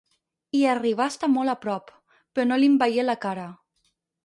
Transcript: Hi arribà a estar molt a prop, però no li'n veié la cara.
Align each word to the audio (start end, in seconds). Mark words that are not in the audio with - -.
Hi 0.59 0.61
arribà 0.69 1.05
a 1.05 1.11
estar 1.13 1.29
molt 1.33 1.53
a 1.53 1.55
prop, 1.67 1.93
però 2.17 2.47
no 2.49 2.59
li'n 2.65 2.81
veié 2.85 3.07
la 3.09 3.19
cara. 3.29 3.47